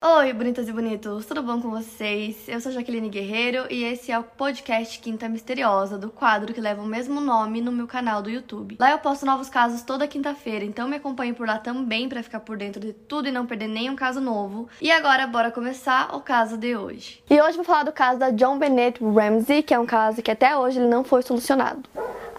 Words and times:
Oi, 0.00 0.32
bonitas 0.32 0.68
e 0.68 0.72
bonitos, 0.72 1.26
tudo 1.26 1.42
bom 1.42 1.60
com 1.60 1.70
vocês? 1.70 2.48
Eu 2.48 2.60
sou 2.60 2.70
Jaqueline 2.70 3.08
Guerreiro 3.08 3.66
e 3.68 3.82
esse 3.82 4.12
é 4.12 4.18
o 4.18 4.22
podcast 4.22 4.96
Quinta 5.00 5.28
Misteriosa, 5.28 5.98
do 5.98 6.08
quadro 6.08 6.54
que 6.54 6.60
leva 6.60 6.80
o 6.80 6.86
mesmo 6.86 7.20
nome 7.20 7.60
no 7.60 7.72
meu 7.72 7.88
canal 7.88 8.22
do 8.22 8.30
YouTube. 8.30 8.76
Lá 8.78 8.92
eu 8.92 8.98
posto 9.00 9.26
novos 9.26 9.50
casos 9.50 9.82
toda 9.82 10.06
quinta-feira, 10.06 10.64
então 10.64 10.86
me 10.86 10.94
acompanhe 10.94 11.32
por 11.32 11.48
lá 11.48 11.58
também 11.58 12.08
para 12.08 12.22
ficar 12.22 12.38
por 12.38 12.56
dentro 12.56 12.80
de 12.80 12.92
tudo 12.92 13.26
e 13.26 13.32
não 13.32 13.44
perder 13.44 13.66
nenhum 13.66 13.96
caso 13.96 14.20
novo. 14.20 14.68
E 14.80 14.88
agora, 14.88 15.26
bora 15.26 15.50
começar 15.50 16.14
o 16.14 16.20
caso 16.20 16.56
de 16.56 16.76
hoje. 16.76 17.20
E 17.28 17.42
hoje 17.42 17.56
vou 17.56 17.64
falar 17.64 17.82
do 17.82 17.92
caso 17.92 18.20
da 18.20 18.30
John 18.30 18.56
Bennett 18.56 19.02
Ramsey, 19.02 19.64
que 19.64 19.74
é 19.74 19.78
um 19.80 19.86
caso 19.86 20.22
que 20.22 20.30
até 20.30 20.56
hoje 20.56 20.78
ele 20.78 20.88
não 20.88 21.02
foi 21.02 21.22
solucionado. 21.22 21.82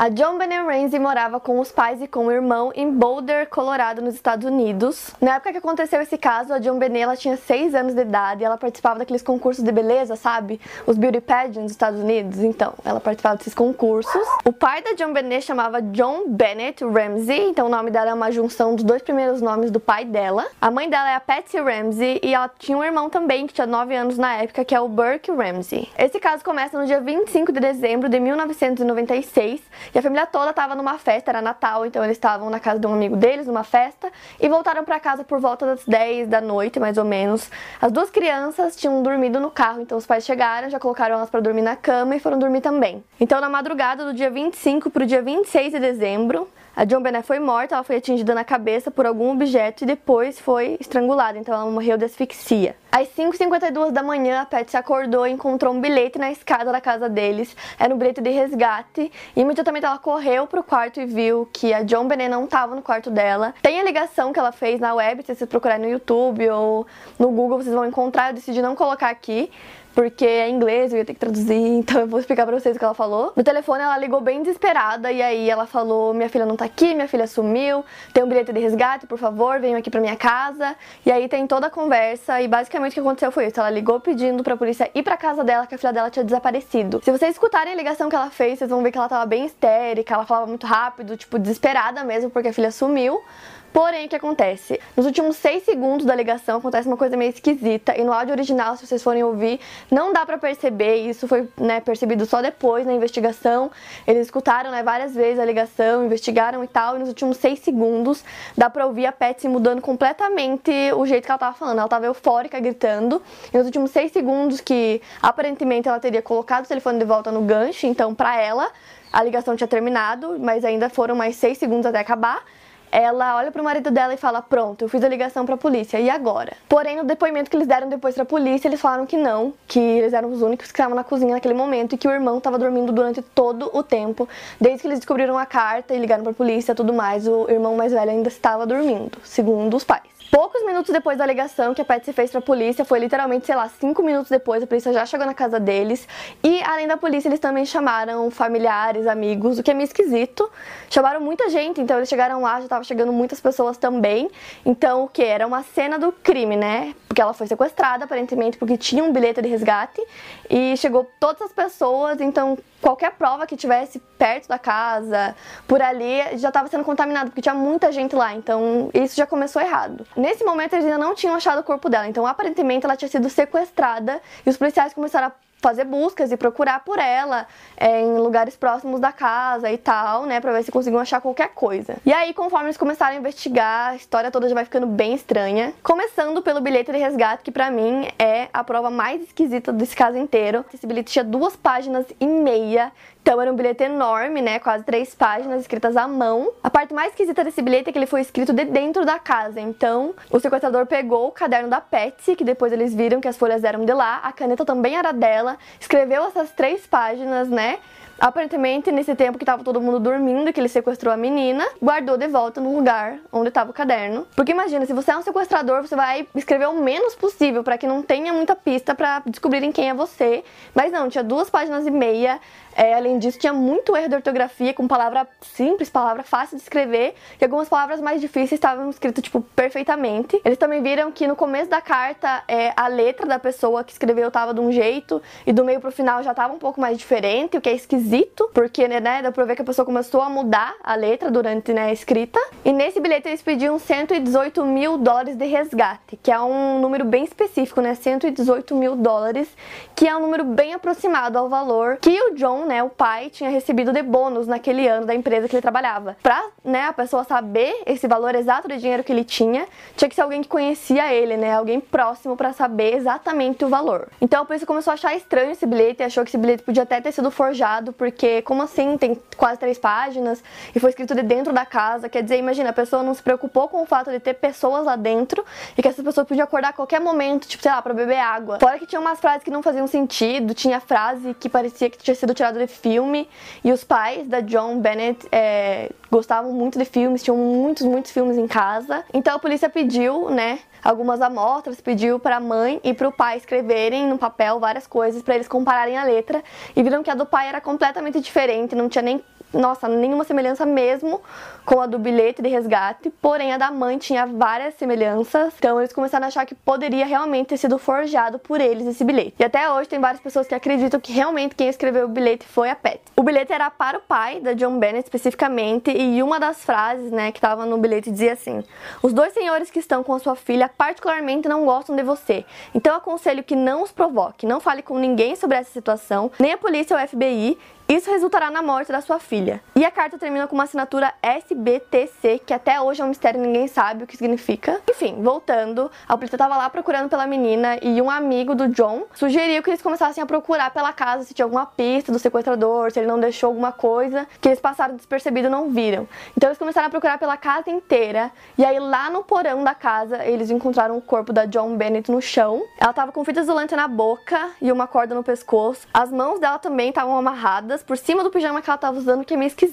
A 0.01 0.07
John 0.07 0.37
Bennett 0.37 0.63
Ramsey 0.65 0.97
morava 0.97 1.41
com 1.41 1.59
os 1.59 1.73
pais 1.73 2.01
e 2.01 2.07
com 2.07 2.27
o 2.27 2.31
irmão 2.31 2.71
em 2.73 2.89
Boulder, 2.89 3.49
Colorado, 3.49 4.01
nos 4.01 4.15
Estados 4.15 4.49
Unidos. 4.49 5.13
Na 5.19 5.35
época 5.35 5.51
que 5.51 5.57
aconteceu 5.57 6.01
esse 6.01 6.17
caso, 6.17 6.53
a 6.53 6.57
John 6.57 6.79
Bennett 6.79 7.03
ela 7.03 7.17
tinha 7.17 7.35
6 7.35 7.75
anos 7.75 7.93
de 7.93 8.03
idade 8.03 8.41
e 8.41 8.45
ela 8.45 8.57
participava 8.57 8.99
daqueles 8.99 9.21
concursos 9.21 9.61
de 9.61 9.69
beleza, 9.73 10.15
sabe? 10.15 10.57
Os 10.87 10.97
beauty 10.97 11.19
pageants 11.19 11.63
dos 11.63 11.71
Estados 11.71 11.99
Unidos. 11.99 12.39
Então, 12.39 12.75
ela 12.85 13.01
participava 13.01 13.35
desses 13.35 13.53
concursos. 13.53 14.25
O 14.45 14.53
pai 14.53 14.81
da 14.81 14.93
John 14.93 15.11
Bennett 15.11 15.45
chamava 15.45 15.81
John 15.81 16.29
Bennett 16.29 16.81
Ramsey, 16.81 17.49
então 17.49 17.65
o 17.65 17.69
nome 17.69 17.91
dela 17.91 18.11
é 18.11 18.13
uma 18.13 18.31
junção 18.31 18.75
dos 18.75 18.85
dois 18.85 19.01
primeiros 19.01 19.41
nomes 19.41 19.69
do 19.69 19.81
pai 19.81 20.05
dela. 20.05 20.47
A 20.61 20.71
mãe 20.71 20.89
dela 20.89 21.11
é 21.11 21.15
a 21.15 21.19
Patsy 21.19 21.59
Ramsey 21.59 22.21
e 22.23 22.33
ela 22.33 22.49
tinha 22.57 22.77
um 22.77 22.83
irmão 22.85 23.09
também 23.09 23.45
que 23.45 23.53
tinha 23.53 23.67
9 23.67 23.93
anos 23.97 24.17
na 24.17 24.33
época, 24.35 24.63
que 24.63 24.73
é 24.73 24.79
o 24.79 24.87
Burke 24.87 25.29
Ramsey. 25.29 25.89
Esse 25.97 26.21
caso 26.21 26.41
começa 26.41 26.79
no 26.79 26.85
dia 26.85 27.01
25 27.01 27.51
de 27.51 27.59
dezembro 27.59 28.07
de 28.07 28.17
1996 28.17 29.59
e 29.93 29.99
a 29.99 30.01
família 30.01 30.25
toda 30.25 30.51
estava 30.51 30.75
numa 30.75 30.97
festa, 30.97 31.31
era 31.31 31.41
Natal, 31.41 31.85
então 31.85 32.03
eles 32.03 32.17
estavam 32.17 32.49
na 32.49 32.59
casa 32.59 32.79
de 32.79 32.87
um 32.87 32.93
amigo 32.93 33.15
deles, 33.15 33.47
numa 33.47 33.63
festa, 33.63 34.11
e 34.39 34.47
voltaram 34.47 34.83
para 34.83 34.99
casa 34.99 35.23
por 35.23 35.39
volta 35.39 35.65
das 35.65 35.85
10 35.85 36.27
da 36.27 36.41
noite, 36.41 36.79
mais 36.79 36.97
ou 36.97 37.05
menos. 37.05 37.49
As 37.81 37.91
duas 37.91 38.09
crianças 38.09 38.75
tinham 38.75 39.01
dormido 39.01 39.39
no 39.39 39.49
carro, 39.51 39.81
então 39.81 39.97
os 39.97 40.05
pais 40.05 40.25
chegaram, 40.25 40.69
já 40.69 40.79
colocaram 40.79 41.15
elas 41.15 41.29
para 41.29 41.39
dormir 41.39 41.61
na 41.61 41.75
cama 41.75 42.15
e 42.15 42.19
foram 42.19 42.37
dormir 42.37 42.61
também. 42.61 43.03
Então, 43.19 43.41
na 43.41 43.49
madrugada 43.49 44.05
do 44.05 44.13
dia 44.13 44.29
25 44.29 44.89
para 44.89 45.03
o 45.03 45.05
dia 45.05 45.21
26 45.21 45.73
de 45.73 45.79
dezembro, 45.79 46.47
a 46.79 46.85
John 46.85 47.01
Bennett 47.01 47.27
foi 47.27 47.39
morta, 47.39 47.75
ela 47.75 47.83
foi 47.83 47.97
atingida 47.97 48.33
na 48.33 48.45
cabeça 48.45 48.89
por 48.89 49.05
algum 49.05 49.33
objeto 49.33 49.83
e 49.83 49.85
depois 49.85 50.39
foi 50.39 50.77
estrangulada, 50.79 51.37
então 51.37 51.53
ela 51.53 51.69
morreu 51.69 51.97
de 51.97 52.05
asfixia. 52.05 52.73
Às 52.89 53.09
5h52 53.09 53.91
da 53.91 54.01
manhã, 54.01 54.39
a 54.39 54.45
Patsy 54.45 54.77
acordou 54.77 55.27
e 55.27 55.31
encontrou 55.31 55.73
um 55.73 55.81
bilhete 55.81 56.17
na 56.17 56.31
escada 56.31 56.71
da 56.71 56.79
casa 56.79 57.09
deles. 57.09 57.53
Era 57.77 57.93
um 57.93 57.97
bilhete 57.97 58.21
de 58.21 58.29
resgate. 58.29 59.11
E 59.35 59.41
imediatamente 59.41 59.85
ela 59.85 59.97
correu 59.97 60.47
pro 60.47 60.63
quarto 60.63 61.01
e 61.01 61.05
viu 61.05 61.49
que 61.51 61.73
a 61.73 61.83
John 61.83 62.07
Bennett 62.07 62.29
não 62.29 62.45
estava 62.45 62.73
no 62.75 62.81
quarto 62.81 63.11
dela. 63.11 63.53
Tem 63.61 63.77
a 63.81 63.83
ligação 63.83 64.31
que 64.31 64.39
ela 64.39 64.53
fez 64.53 64.79
na 64.79 64.95
web, 64.95 65.21
se 65.21 65.35
vocês 65.35 65.49
procurarem 65.49 65.85
no 65.85 65.91
YouTube 65.91 66.49
ou 66.49 66.87
no 67.19 67.29
Google, 67.29 67.61
vocês 67.61 67.75
vão 67.75 67.85
encontrar. 67.85 68.29
Eu 68.29 68.35
decidi 68.35 68.61
não 68.61 68.73
colocar 68.73 69.09
aqui 69.09 69.51
porque 69.99 70.25
é 70.25 70.47
inglês, 70.47 70.93
eu 70.93 70.99
ia 70.99 71.03
ter 71.03 71.13
que 71.13 71.19
traduzir, 71.19 71.53
então 71.75 71.99
eu 71.99 72.07
vou 72.07 72.21
explicar 72.21 72.45
pra 72.45 72.57
vocês 72.57 72.73
o 72.73 72.79
que 72.79 72.85
ela 72.85 72.93
falou. 72.93 73.33
No 73.35 73.43
telefone 73.43 73.83
ela 73.83 73.97
ligou 73.97 74.21
bem 74.21 74.41
desesperada 74.41 75.11
e 75.11 75.21
aí 75.21 75.49
ela 75.49 75.65
falou: 75.65 76.13
Minha 76.13 76.29
filha 76.29 76.45
não 76.45 76.55
tá 76.55 76.63
aqui, 76.63 76.95
minha 76.95 77.07
filha 77.07 77.27
sumiu, 77.27 77.83
tem 78.13 78.23
um 78.23 78.27
bilhete 78.29 78.53
de 78.53 78.61
resgate, 78.61 79.05
por 79.05 79.17
favor, 79.17 79.59
venham 79.59 79.77
aqui 79.77 79.89
pra 79.89 79.99
minha 79.99 80.15
casa. 80.15 80.73
E 81.05 81.11
aí 81.11 81.27
tem 81.27 81.45
toda 81.45 81.67
a 81.67 81.69
conversa 81.69 82.41
e 82.41 82.47
basicamente 82.47 82.91
o 82.91 82.93
que 82.93 82.99
aconteceu 83.01 83.29
foi 83.29 83.47
isso: 83.47 83.59
ela 83.59 83.69
ligou 83.69 83.99
pedindo 83.99 84.41
pra 84.41 84.55
polícia 84.55 84.89
ir 84.95 85.03
pra 85.03 85.17
casa 85.17 85.43
dela, 85.43 85.67
que 85.67 85.75
a 85.75 85.77
filha 85.77 85.91
dela 85.91 86.09
tinha 86.09 86.23
desaparecido. 86.23 87.01
Se 87.03 87.11
vocês 87.11 87.31
escutarem 87.31 87.73
a 87.73 87.75
ligação 87.75 88.07
que 88.07 88.15
ela 88.15 88.29
fez, 88.29 88.57
vocês 88.57 88.69
vão 88.69 88.81
ver 88.81 88.93
que 88.93 88.97
ela 88.97 89.09
tava 89.09 89.25
bem 89.25 89.47
histérica, 89.47 90.13
ela 90.13 90.25
falava 90.25 90.47
muito 90.47 90.65
rápido, 90.65 91.17
tipo, 91.17 91.37
desesperada 91.37 92.05
mesmo, 92.05 92.29
porque 92.29 92.47
a 92.47 92.53
filha 92.53 92.71
sumiu. 92.71 93.21
Porém, 93.71 94.07
o 94.07 94.09
que 94.09 94.15
acontece? 94.15 94.79
Nos 94.97 95.05
últimos 95.05 95.35
6 95.37 95.63
segundos 95.63 96.05
da 96.05 96.15
ligação 96.15 96.57
acontece 96.57 96.87
uma 96.87 96.97
coisa 96.97 97.15
meio 97.15 97.29
esquisita 97.29 97.95
e 97.95 98.03
no 98.03 98.11
áudio 98.11 98.33
original, 98.33 98.75
se 98.75 98.85
vocês 98.85 99.01
forem 99.01 99.23
ouvir, 99.23 99.59
não 99.91 100.11
dá 100.11 100.25
para 100.25 100.37
perceber. 100.37 100.95
Isso 101.07 101.27
foi 101.27 101.47
né, 101.55 101.79
percebido 101.79 102.25
só 102.25 102.41
depois 102.41 102.85
na 102.85 102.93
investigação. 102.93 103.69
Eles 104.07 104.25
escutaram 104.25 104.71
né, 104.71 104.81
várias 104.81 105.13
vezes 105.13 105.39
a 105.39 105.45
ligação, 105.45 106.05
investigaram 106.05 106.63
e 106.63 106.67
tal, 106.67 106.95
e 106.95 106.99
nos 106.99 107.09
últimos 107.09 107.37
6 107.37 107.59
segundos 107.59 108.23
dá 108.57 108.69
pra 108.69 108.87
ouvir 108.87 109.05
a 109.05 109.11
Patsy 109.11 109.47
mudando 109.47 109.81
completamente 109.81 110.71
o 110.95 111.05
jeito 111.05 111.25
que 111.25 111.31
ela 111.31 111.39
tava 111.39 111.55
falando. 111.55 111.77
Ela 111.77 111.87
tava 111.87 112.05
eufórica, 112.07 112.59
gritando. 112.59 113.21
E 113.53 113.57
nos 113.57 113.67
últimos 113.67 113.91
6 113.91 114.11
segundos 114.11 114.61
que 114.61 114.99
aparentemente 115.21 115.87
ela 115.87 115.99
teria 115.99 116.23
colocado 116.23 116.65
o 116.65 116.67
telefone 116.67 116.97
de 116.97 117.05
volta 117.05 117.31
no 117.31 117.41
gancho, 117.41 117.85
então 117.85 118.15
pra 118.15 118.39
ela 118.41 118.71
a 119.11 119.23
ligação 119.23 119.55
tinha 119.55 119.67
terminado, 119.67 120.37
mas 120.39 120.65
ainda 120.65 120.89
foram 120.89 121.15
mais 121.15 121.35
6 121.35 121.57
segundos 121.57 121.85
até 121.85 121.99
acabar 121.99 122.43
ela 122.91 123.35
olha 123.35 123.51
pro 123.51 123.63
marido 123.63 123.91
dela 123.91 124.13
e 124.13 124.17
fala: 124.17 124.41
Pronto, 124.41 124.83
eu 124.83 124.89
fiz 124.89 125.03
a 125.03 125.07
ligação 125.07 125.45
pra 125.45 125.57
polícia, 125.57 125.99
e 125.99 126.09
agora? 126.09 126.53
Porém, 126.67 126.97
no 126.97 127.03
depoimento 127.03 127.49
que 127.49 127.55
eles 127.55 127.67
deram 127.67 127.89
depois 127.89 128.15
pra 128.15 128.25
polícia, 128.25 128.67
eles 128.67 128.81
falaram 128.81 129.05
que 129.05 129.17
não, 129.17 129.53
que 129.67 129.79
eles 129.79 130.13
eram 130.13 130.31
os 130.31 130.41
únicos 130.41 130.67
que 130.67 130.73
estavam 130.73 130.95
na 130.95 131.03
cozinha 131.03 131.33
naquele 131.33 131.53
momento 131.53 131.95
e 131.95 131.97
que 131.97 132.07
o 132.07 132.11
irmão 132.11 132.37
estava 132.37 132.57
dormindo 132.57 132.91
durante 132.91 133.21
todo 133.21 133.69
o 133.73 133.83
tempo. 133.83 134.27
Desde 134.59 134.81
que 134.81 134.87
eles 134.87 134.99
descobriram 134.99 135.37
a 135.37 135.45
carta 135.45 135.93
e 135.93 135.99
ligaram 135.99 136.23
pra 136.23 136.33
polícia 136.33 136.71
e 136.71 136.75
tudo 136.75 136.93
mais, 136.93 137.27
o 137.27 137.49
irmão 137.49 137.75
mais 137.75 137.91
velho 137.91 138.11
ainda 138.11 138.27
estava 138.27 138.65
dormindo, 138.65 139.17
segundo 139.23 139.75
os 139.75 139.83
pais. 139.83 140.18
Poucos 140.31 140.63
minutos 140.63 140.93
depois 140.93 141.17
da 141.17 141.23
alegação 141.23 141.73
que 141.73 141.81
a 141.81 141.85
Patsy 141.85 142.13
fez 142.13 142.29
pra 142.29 142.39
polícia, 142.39 142.85
foi 142.85 142.99
literalmente, 142.99 143.47
sei 143.47 143.55
lá, 143.55 143.67
cinco 143.67 144.03
minutos 144.03 144.29
depois, 144.29 144.61
a 144.61 144.67
polícia 144.67 144.93
já 144.93 145.03
chegou 145.03 145.25
na 145.25 145.33
casa 145.33 145.59
deles. 145.59 146.07
E 146.43 146.61
além 146.61 146.87
da 146.87 146.97
polícia, 146.97 147.27
eles 147.27 147.39
também 147.39 147.65
chamaram 147.65 148.29
familiares, 148.29 149.07
amigos, 149.07 149.57
o 149.57 149.63
que 149.63 149.71
é 149.71 149.73
meio 149.73 149.85
esquisito. 149.85 150.47
Chamaram 150.87 151.19
muita 151.19 151.49
gente, 151.49 151.81
então 151.81 151.97
eles 151.97 152.07
chegaram 152.07 152.41
lá, 152.41 152.61
já 152.61 152.67
tava 152.67 152.83
chegando 152.83 153.11
muitas 153.11 153.39
pessoas 153.39 153.75
também. 153.77 154.29
Então, 154.63 155.05
o 155.05 155.07
que? 155.07 155.23
Era 155.23 155.47
uma 155.47 155.63
cena 155.63 155.97
do 155.97 156.11
crime, 156.11 156.55
né? 156.55 156.93
Porque 157.07 157.21
ela 157.21 157.33
foi 157.33 157.47
sequestrada, 157.47 158.05
aparentemente, 158.05 158.55
porque 158.55 158.77
tinha 158.77 159.03
um 159.03 159.11
bilhete 159.11 159.41
de 159.41 159.49
resgate. 159.49 159.99
E 160.47 160.77
chegou 160.77 161.09
todas 161.19 161.41
as 161.41 161.51
pessoas, 161.51 162.21
então 162.21 162.55
qualquer 162.81 163.11
prova 163.11 163.45
que 163.45 163.55
tivesse 163.55 163.99
perto 164.17 164.47
da 164.47 164.57
casa, 164.59 165.35
por 165.67 165.81
ali, 165.81 166.37
já 166.37 166.49
estava 166.49 166.67
sendo 166.67 166.83
contaminado, 166.83 167.29
porque 167.29 167.41
tinha 167.41 167.55
muita 167.55 167.91
gente 167.91 168.15
lá, 168.15 168.33
então 168.33 168.89
isso 168.93 169.15
já 169.15 169.25
começou 169.25 169.61
errado. 169.61 170.05
Nesse 170.15 170.43
momento 170.43 170.73
eles 170.73 170.85
ainda 170.85 170.97
não 170.97 171.13
tinham 171.15 171.35
achado 171.35 171.59
o 171.59 171.63
corpo 171.63 171.89
dela, 171.89 172.07
então 172.07 172.25
aparentemente 172.25 172.85
ela 172.85 172.95
tinha 172.95 173.09
sido 173.09 173.29
sequestrada 173.29 174.21
e 174.45 174.49
os 174.49 174.57
policiais 174.57 174.93
começaram 174.93 175.27
a 175.27 175.31
fazer 175.61 175.85
buscas 175.85 176.31
e 176.31 176.37
procurar 176.37 176.83
por 176.83 176.99
ela 176.99 177.45
é, 177.77 178.01
em 178.01 178.17
lugares 178.17 178.55
próximos 178.55 178.99
da 178.99 179.11
casa 179.11 179.71
e 179.71 179.77
tal, 179.77 180.25
né, 180.25 180.39
pra 180.39 180.51
ver 180.51 180.63
se 180.63 180.71
conseguiam 180.71 181.01
achar 181.01 181.21
qualquer 181.21 181.49
coisa. 181.49 181.97
E 182.05 182.13
aí, 182.13 182.33
conforme 182.33 182.67
eles 182.67 182.77
começaram 182.77 183.15
a 183.15 183.19
investigar, 183.19 183.91
a 183.91 183.95
história 183.95 184.31
toda 184.31 184.47
já 184.47 184.55
vai 184.55 184.65
ficando 184.65 184.87
bem 184.87 185.13
estranha. 185.13 185.73
Começando 185.83 186.41
pelo 186.41 186.61
bilhete 186.61 186.91
de 186.91 186.97
resgate, 186.97 187.43
que 187.43 187.51
para 187.51 187.69
mim 187.69 188.07
é 188.17 188.47
a 188.53 188.63
prova 188.63 188.89
mais 188.89 189.21
esquisita 189.21 189.71
desse 189.71 189.95
caso 189.95 190.17
inteiro. 190.17 190.65
Esse 190.73 190.87
bilhete 190.87 191.11
tinha 191.11 191.23
duas 191.23 191.55
páginas 191.55 192.05
e 192.19 192.25
meia 192.25 192.91
então 193.21 193.39
era 193.39 193.51
um 193.51 193.55
bilhete 193.55 193.83
enorme, 193.83 194.41
né? 194.41 194.59
Quase 194.59 194.83
três 194.83 195.13
páginas 195.13 195.61
escritas 195.61 195.95
à 195.95 196.07
mão. 196.07 196.51
A 196.63 196.69
parte 196.69 196.93
mais 196.93 197.11
esquisita 197.11 197.43
desse 197.43 197.61
bilhete 197.61 197.89
é 197.89 197.91
que 197.91 197.99
ele 197.99 198.07
foi 198.07 198.21
escrito 198.21 198.53
de 198.53 198.65
dentro 198.65 199.05
da 199.05 199.19
casa. 199.19 199.59
Então 199.59 200.15
o 200.31 200.39
sequestrador 200.39 200.85
pegou 200.85 201.27
o 201.27 201.31
caderno 201.31 201.69
da 201.69 201.79
Patsy, 201.79 202.35
que 202.35 202.43
depois 202.43 202.71
eles 202.73 202.93
viram 202.93 203.21
que 203.21 203.27
as 203.27 203.37
folhas 203.37 203.63
eram 203.63 203.85
de 203.85 203.93
lá, 203.93 204.17
a 204.23 204.31
caneta 204.31 204.65
também 204.65 204.95
era 204.95 205.11
dela, 205.11 205.48
escreveu 205.79 206.25
essas 206.25 206.51
três 206.51 206.85
páginas, 206.85 207.49
né? 207.49 207.79
Aparentemente, 208.19 208.91
nesse 208.91 209.15
tempo 209.15 209.37
que 209.37 209.45
tava 209.45 209.63
todo 209.63 209.79
mundo 209.79 209.97
dormindo, 209.97 210.51
que 210.51 210.59
ele 210.59 210.67
sequestrou 210.67 211.13
a 211.13 211.15
menina, 211.15 211.65
guardou 211.81 212.17
de 212.17 212.27
volta 212.27 212.59
no 212.59 212.75
lugar 212.75 213.17
onde 213.31 213.49
tava 213.49 213.71
o 213.71 213.73
caderno. 213.73 214.27
Porque 214.35 214.51
imagina, 214.51 214.85
se 214.85 214.91
você 214.91 215.11
é 215.11 215.17
um 215.17 215.21
sequestrador, 215.21 215.81
você 215.81 215.95
vai 215.95 216.27
escrever 216.35 216.67
o 216.67 216.73
menos 216.73 217.15
possível 217.15 217.63
para 217.63 217.77
que 217.77 217.87
não 217.87 218.01
tenha 218.01 218.33
muita 218.33 218.57
pista 218.57 218.93
para 218.93 219.21
descobrirem 219.25 219.71
quem 219.71 219.89
é 219.89 219.93
você. 219.93 220.43
Mas 220.75 220.91
não, 220.91 221.07
tinha 221.07 221.23
duas 221.23 221.49
páginas 221.49 221.87
e 221.87 221.91
meia. 221.91 222.41
É, 222.75 222.93
além 222.93 223.19
disso, 223.19 223.39
tinha 223.39 223.51
muito 223.51 223.95
erro 223.95 224.09
de 224.09 224.15
ortografia, 224.15 224.73
com 224.73 224.87
palavra 224.87 225.27
simples, 225.41 225.89
palavra 225.89 226.23
fácil 226.23 226.55
de 226.55 226.63
escrever, 226.63 227.13
e 227.39 227.43
algumas 227.43 227.67
palavras 227.67 227.99
mais 227.99 228.21
difíceis 228.21 228.53
estavam 228.53 228.89
escritas, 228.89 229.23
tipo, 229.23 229.41
perfeitamente. 229.41 230.39
Eles 230.45 230.57
também 230.57 230.81
viram 230.81 231.11
que 231.11 231.27
no 231.27 231.35
começo 231.35 231.69
da 231.69 231.81
carta, 231.81 232.43
é, 232.47 232.71
a 232.77 232.87
letra 232.87 233.25
da 233.25 233.37
pessoa 233.37 233.83
que 233.83 233.91
escreveu 233.91 234.31
tava 234.31 234.53
de 234.53 234.61
um 234.61 234.71
jeito, 234.71 235.21
e 235.45 235.51
do 235.51 235.65
meio 235.65 235.81
pro 235.81 235.91
final 235.91 236.23
já 236.23 236.33
tava 236.33 236.53
um 236.53 236.59
pouco 236.59 236.79
mais 236.79 236.97
diferente, 236.97 237.57
o 237.57 237.61
que 237.61 237.67
é 237.67 237.73
esquisito 237.73 238.08
esquisito, 238.09 238.49
porque, 238.53 238.87
né, 238.87 239.21
dá 239.21 239.31
pra 239.31 239.45
ver 239.45 239.55
que 239.55 239.61
a 239.61 239.65
pessoa 239.65 239.85
começou 239.85 240.21
a 240.21 240.29
mudar 240.29 240.75
a 240.83 240.95
letra 240.95 241.29
durante, 241.29 241.71
né, 241.71 241.83
a 241.83 241.93
escrita. 241.93 242.39
E 242.65 242.73
nesse 242.73 242.99
bilhete 242.99 243.27
eles 243.27 243.41
pediam 243.41 243.77
118 243.77 244.65
mil 244.65 244.97
dólares 244.97 245.35
de 245.35 245.45
resgate, 245.45 246.17
que 246.21 246.31
é 246.31 246.39
um 246.39 246.79
número 246.79 247.05
bem 247.05 247.23
específico, 247.23 247.81
né, 247.81 247.93
118 247.93 248.75
mil 248.75 248.95
dólares, 248.95 249.47
que 249.95 250.07
é 250.07 250.15
um 250.15 250.21
número 250.21 250.43
bem 250.43 250.73
aproximado 250.73 251.37
ao 251.37 251.47
valor 251.47 251.97
que 251.97 252.19
o 252.23 252.35
John, 252.35 252.65
né, 252.65 252.81
o 252.81 252.89
pai, 252.89 253.29
tinha 253.29 253.49
recebido 253.49 253.93
de 253.93 254.01
bônus 254.01 254.47
naquele 254.47 254.87
ano 254.87 255.05
da 255.05 255.13
empresa 255.13 255.47
que 255.47 255.55
ele 255.55 255.61
trabalhava. 255.61 256.17
Pra, 256.23 256.43
né, 256.63 256.83
a 256.83 256.93
pessoa 256.93 257.23
saber 257.23 257.83
esse 257.85 258.07
valor 258.07 258.33
exato 258.33 258.67
de 258.67 258.77
dinheiro 258.77 259.03
que 259.03 259.11
ele 259.11 259.23
tinha, 259.23 259.67
tinha 259.95 260.09
que 260.09 260.15
ser 260.15 260.21
alguém 260.21 260.41
que 260.41 260.47
conhecia 260.47 261.13
ele, 261.13 261.37
né, 261.37 261.53
alguém 261.53 261.79
próximo 261.79 262.35
para 262.35 262.53
saber 262.53 262.95
exatamente 262.95 263.63
o 263.63 263.69
valor. 263.69 264.07
Então 264.19 264.41
a 264.41 264.45
polícia 264.45 264.65
começou 264.65 264.91
a 264.91 264.93
achar 264.95 265.15
estranho 265.15 265.51
esse 265.51 265.65
bilhete 265.65 266.01
e 266.01 266.05
achou 266.05 266.23
que 266.23 266.29
esse 266.29 266.37
bilhete 266.37 266.63
podia 266.63 266.83
até 266.83 266.99
ter 266.99 267.11
sido 267.11 267.29
forjado 267.29 267.93
porque 267.99 268.41
como 268.43 268.63
assim? 268.63 268.97
Tem 268.97 269.21
quase 269.35 269.59
três 269.59 269.77
páginas 269.77 270.41
e 270.73 270.79
foi 270.79 270.89
escrito 270.89 271.13
de 271.13 271.21
dentro 271.21 271.51
da 271.51 271.65
casa. 271.65 272.07
Quer 272.07 272.23
dizer, 272.23 272.37
imagina, 272.37 272.69
a 272.69 272.73
pessoa 272.73 273.03
não 273.03 273.13
se 273.13 273.21
preocupou 273.21 273.67
com 273.67 273.83
o 273.83 273.85
fato 273.85 274.09
de 274.09 274.19
ter 274.19 274.35
pessoas 274.35 274.85
lá 274.85 274.95
dentro 274.95 275.45
e 275.77 275.81
que 275.81 275.87
essas 275.87 276.03
pessoas 276.03 276.25
podiam 276.25 276.45
acordar 276.45 276.69
a 276.69 276.73
qualquer 276.73 277.01
momento, 277.01 277.45
tipo, 277.47 277.61
sei 277.61 277.71
lá, 277.71 277.81
pra 277.81 277.93
beber 277.93 278.17
água. 278.17 278.57
Fora 278.59 278.79
que 278.79 278.87
tinha 278.87 279.01
umas 279.01 279.19
frases 279.19 279.43
que 279.43 279.51
não 279.51 279.61
faziam 279.61 279.85
sentido, 279.85 280.53
tinha 280.53 280.79
frase 280.79 281.33
que 281.33 281.49
parecia 281.49 281.89
que 281.89 281.97
tinha 281.97 282.15
sido 282.15 282.33
tirada 282.33 282.65
de 282.65 282.71
filme 282.71 283.27
e 283.63 283.71
os 283.73 283.83
pais 283.83 284.25
da 284.27 284.39
John 284.39 284.79
Bennett 284.79 285.27
é, 285.31 285.91
gostavam 286.11 286.51
muito 286.51 286.77
de 286.77 286.85
filmes, 286.85 287.23
tinham 287.23 287.37
muitos, 287.37 287.85
muitos 287.85 288.11
filmes 288.11 288.37
em 288.37 288.47
casa. 288.47 289.03
Então 289.13 289.35
a 289.35 289.39
polícia 289.39 289.69
pediu, 289.69 290.29
né, 290.29 290.59
algumas 290.83 291.21
amostras, 291.21 291.81
pediu 291.81 292.19
para 292.19 292.37
a 292.37 292.39
mãe 292.39 292.79
e 292.83 292.93
para 292.93 293.07
o 293.07 293.11
pai 293.11 293.37
escreverem 293.37 294.07
no 294.07 294.17
papel 294.17 294.59
várias 294.59 294.87
coisas 294.87 295.21
para 295.21 295.35
eles 295.35 295.47
compararem 295.47 295.97
a 295.97 296.03
letra 296.03 296.43
e 296.75 296.81
viram 296.81 297.03
que 297.03 297.09
a 297.09 297.15
do 297.15 297.25
pai 297.25 297.47
era 297.47 297.61
completamente 297.61 298.19
diferente, 298.19 298.75
não 298.75 298.89
tinha 298.89 299.01
nem 299.01 299.23
nossa, 299.53 299.87
nenhuma 299.87 300.23
semelhança 300.23 300.65
mesmo 300.65 301.21
com 301.65 301.81
a 301.81 301.85
do 301.85 301.99
bilhete 301.99 302.41
de 302.41 302.49
resgate, 302.49 303.09
porém 303.21 303.53
a 303.53 303.57
da 303.57 303.71
mãe 303.71 303.97
tinha 303.97 304.25
várias 304.25 304.73
semelhanças, 304.75 305.53
então 305.57 305.79
eles 305.79 305.93
começaram 305.93 306.25
a 306.25 306.27
achar 306.27 306.45
que 306.45 306.55
poderia 306.55 307.05
realmente 307.05 307.47
ter 307.47 307.57
sido 307.57 307.77
forjado 307.77 308.39
por 308.39 308.59
eles 308.59 308.87
esse 308.87 309.03
bilhete. 309.03 309.35
E 309.39 309.43
até 309.43 309.71
hoje 309.71 309.89
tem 309.89 309.99
várias 309.99 310.21
pessoas 310.21 310.47
que 310.47 310.55
acreditam 310.55 310.99
que 310.99 311.11
realmente 311.11 311.55
quem 311.55 311.67
escreveu 311.67 312.05
o 312.05 312.09
bilhete 312.09 312.45
foi 312.45 312.69
a 312.69 312.75
Pat. 312.75 312.99
O 313.15 313.23
bilhete 313.23 313.53
era 313.53 313.69
para 313.69 313.97
o 313.97 314.01
pai 314.01 314.39
da 314.39 314.53
John 314.53 314.79
Bennett 314.79 315.05
especificamente, 315.05 315.91
e 315.91 316.21
uma 316.23 316.39
das 316.39 316.63
frases, 316.63 317.11
né, 317.11 317.31
que 317.31 317.37
estava 317.37 317.65
no 317.65 317.77
bilhete 317.77 318.11
dizia 318.11 318.33
assim: 318.33 318.63
Os 319.01 319.13
dois 319.13 319.33
senhores 319.33 319.69
que 319.69 319.79
estão 319.79 320.03
com 320.03 320.13
a 320.13 320.19
sua 320.19 320.35
filha 320.35 320.69
particularmente 320.69 321.47
não 321.47 321.65
gostam 321.65 321.95
de 321.95 322.03
você, 322.03 322.45
então 322.73 322.95
aconselho 322.95 323.43
que 323.43 323.55
não 323.55 323.83
os 323.83 323.91
provoque, 323.91 324.45
não 324.45 324.59
fale 324.59 324.81
com 324.81 324.97
ninguém 324.97 325.35
sobre 325.35 325.57
essa 325.57 325.71
situação, 325.71 326.31
nem 326.39 326.53
a 326.53 326.57
polícia 326.57 326.97
ou 326.97 327.07
FBI, 327.07 327.57
isso 327.89 328.11
resultará 328.11 328.51
na 328.51 328.61
morte 328.61 328.91
da 328.91 329.01
sua 329.01 329.19
filha. 329.19 329.61
E 329.79 329.85
a 329.85 329.91
carta 329.91 330.17
termina 330.17 330.45
com 330.45 330.55
uma 330.55 330.65
assinatura 330.65 331.13
SBTC, 331.21 332.41
que 332.45 332.53
até 332.53 332.81
hoje 332.81 333.01
é 333.01 333.05
um 333.05 333.07
mistério, 333.07 333.39
ninguém 333.39 333.65
sabe 333.65 334.03
o 334.03 334.07
que 334.07 334.17
significa. 334.17 334.81
Enfim, 334.89 335.23
voltando, 335.23 335.89
a 336.05 336.17
polícia 336.17 336.35
estava 336.35 336.57
lá 336.57 336.69
procurando 336.69 337.07
pela 337.07 337.25
menina 337.25 337.79
e 337.81 338.01
um 338.01 338.11
amigo 338.11 338.53
do 338.53 338.67
John 338.67 339.03
sugeriu 339.15 339.63
que 339.63 339.69
eles 339.69 339.81
começassem 339.81 340.21
a 340.21 340.25
procurar 340.25 340.71
pela 340.71 340.91
casa 340.91 341.23
se 341.23 341.33
tinha 341.33 341.45
alguma 341.45 341.65
pista 341.65 342.11
do 342.11 342.19
sequestrador, 342.19 342.91
se 342.91 342.99
ele 342.99 343.07
não 343.07 343.21
deixou 343.21 343.47
alguma 343.47 343.71
coisa 343.71 344.27
que 344.41 344.49
eles 344.49 344.59
passaram 344.59 344.97
despercebido 344.97 345.47
e 345.47 345.49
não 345.49 345.69
viram. 345.69 346.09
Então 346.35 346.49
eles 346.49 346.59
começaram 346.59 346.87
a 346.87 346.89
procurar 346.89 347.17
pela 347.17 347.37
casa 347.37 347.69
inteira 347.69 348.33
e 348.57 348.65
aí 348.65 348.81
lá 348.81 349.09
no 349.09 349.23
porão 349.23 349.63
da 349.63 349.73
casa 349.73 350.25
eles 350.25 350.51
encontraram 350.51 350.97
o 350.97 351.01
corpo 351.01 351.31
da 351.31 351.45
John 351.45 351.77
Bennett 351.77 352.11
no 352.11 352.21
chão. 352.21 352.65
Ela 352.77 352.89
estava 352.91 353.13
com 353.13 353.23
fita 353.23 353.39
isolante 353.39 353.73
na 353.77 353.87
boca 353.87 354.49
e 354.61 354.73
uma 354.73 354.87
corda 354.87 355.15
no 355.15 355.23
pescoço. 355.23 355.87
As 355.93 356.11
mãos 356.11 356.37
dela 356.37 356.59
também 356.59 356.89
estavam 356.89 357.17
amarradas 357.17 357.81
por 357.81 357.95
cima 357.95 358.25
do 358.25 358.29
pijama 358.29 358.61
que 358.61 358.69
ela 358.69 358.77
tava 358.77 358.97
usando, 358.97 359.23
que 359.23 359.33
é 359.33 359.37
meio 359.37 359.47
esquisito, 359.47 359.68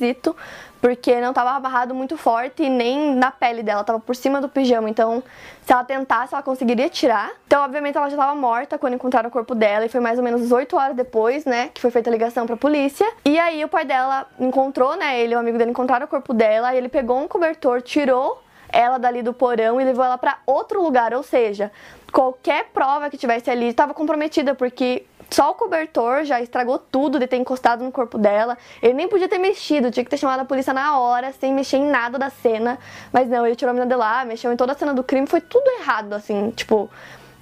porque 0.80 1.20
não 1.20 1.32
tava 1.32 1.50
amarrado 1.50 1.94
muito 1.94 2.16
forte 2.16 2.62
e 2.62 2.68
nem 2.68 3.14
na 3.14 3.30
pele 3.30 3.62
dela, 3.62 3.82
tava 3.82 3.98
por 3.98 4.14
cima 4.14 4.40
do 4.40 4.48
pijama. 4.48 4.88
Então, 4.88 5.22
se 5.64 5.72
ela 5.72 5.82
tentasse, 5.82 6.34
ela 6.34 6.42
conseguiria 6.42 6.88
tirar. 6.88 7.30
Então, 7.46 7.64
obviamente, 7.64 7.96
ela 7.96 8.08
já 8.08 8.16
tava 8.16 8.34
morta 8.34 8.78
quando 8.78 8.94
encontraram 8.94 9.28
o 9.28 9.32
corpo 9.32 9.54
dela 9.54 9.86
e 9.86 9.88
foi 9.88 10.00
mais 10.00 10.18
ou 10.18 10.24
menos 10.24 10.52
8 10.52 10.76
horas 10.76 10.96
depois, 10.96 11.44
né, 11.44 11.70
que 11.74 11.80
foi 11.80 11.90
feita 11.90 12.10
a 12.10 12.12
ligação 12.12 12.46
pra 12.46 12.56
polícia. 12.56 13.06
E 13.24 13.38
aí 13.38 13.64
o 13.64 13.68
pai 13.68 13.84
dela 13.84 14.26
encontrou, 14.38 14.96
né, 14.96 15.20
ele 15.20 15.34
o 15.34 15.38
amigo 15.38 15.58
dele 15.58 15.70
encontraram 15.70 16.06
o 16.06 16.08
corpo 16.08 16.32
dela 16.32 16.74
e 16.74 16.78
ele 16.78 16.88
pegou 16.88 17.18
um 17.18 17.26
cobertor, 17.26 17.82
tirou 17.82 18.42
ela 18.68 18.98
dali 18.98 19.22
do 19.22 19.32
porão 19.32 19.80
e 19.80 19.84
levou 19.84 20.04
ela 20.04 20.18
para 20.18 20.38
outro 20.44 20.82
lugar, 20.82 21.14
ou 21.14 21.22
seja, 21.22 21.70
qualquer 22.12 22.66
prova 22.72 23.08
que 23.08 23.16
tivesse 23.16 23.50
ali 23.50 23.68
estava 23.68 23.94
comprometida 23.94 24.54
porque 24.54 25.06
só 25.30 25.50
o 25.50 25.54
cobertor 25.54 26.24
já 26.24 26.40
estragou 26.40 26.78
tudo 26.78 27.18
de 27.18 27.26
ter 27.26 27.36
encostado 27.36 27.84
no 27.84 27.92
corpo 27.92 28.16
dela. 28.18 28.56
Ele 28.82 28.94
nem 28.94 29.08
podia 29.08 29.28
ter 29.28 29.38
mexido, 29.38 29.90
tinha 29.90 30.04
que 30.04 30.10
ter 30.10 30.16
chamado 30.16 30.40
a 30.40 30.44
polícia 30.44 30.72
na 30.72 30.98
hora, 30.98 31.32
sem 31.32 31.52
mexer 31.52 31.78
em 31.78 31.86
nada 31.86 32.18
da 32.18 32.30
cena. 32.30 32.78
Mas 33.12 33.28
não, 33.28 33.46
ele 33.46 33.56
tirou 33.56 33.70
a 33.70 33.74
menina 33.74 33.88
de 33.88 33.96
lá, 33.96 34.24
mexeu 34.24 34.52
em 34.52 34.56
toda 34.56 34.72
a 34.72 34.76
cena 34.76 34.94
do 34.94 35.02
crime, 35.02 35.26
foi 35.26 35.40
tudo 35.40 35.68
errado, 35.80 36.12
assim, 36.12 36.50
tipo 36.50 36.88